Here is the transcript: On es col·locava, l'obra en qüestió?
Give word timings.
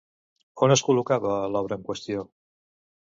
On 0.67 0.73
es 0.75 0.83
col·locava, 0.87 1.35
l'obra 1.57 1.81
en 1.81 1.85
qüestió? 1.91 2.25